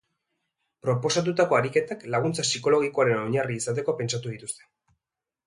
Proposatutako 0.85 1.57
ariketak 1.57 2.05
laguntza 2.15 2.47
psikologikoaren 2.47 3.15
osagarri 3.21 3.61
izateko 3.63 3.97
pentsatu 4.03 4.35
dituzte. 4.35 4.69